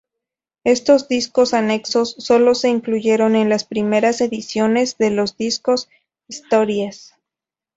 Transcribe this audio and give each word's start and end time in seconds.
Estos 0.63 1.07
discos 1.09 1.53
anexos 1.53 2.15
solo 2.17 2.55
se 2.55 2.69
incluyeron 2.69 3.35
en 3.35 3.49
las 3.49 3.65
primeras 3.65 4.19
ediciones 4.21 4.97
de 4.97 5.11
los 5.11 5.37
discos 5.37 5.89
"Stories". 6.27 7.13